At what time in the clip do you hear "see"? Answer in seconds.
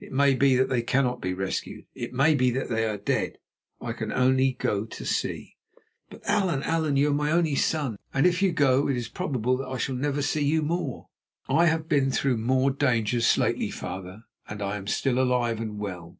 5.04-5.56, 10.20-10.44